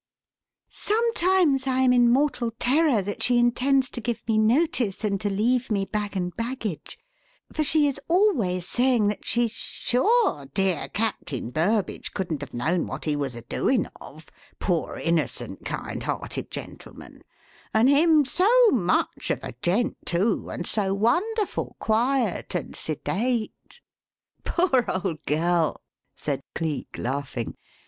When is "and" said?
5.03-5.21, 6.17-6.35, 17.71-17.87, 20.49-20.65, 22.55-22.75